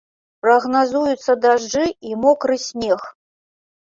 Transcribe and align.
Прагназуюцца 0.45 1.35
дажджы 1.45 1.85
і 2.13 2.17
мокры 2.25 2.55
снег. 2.67 3.09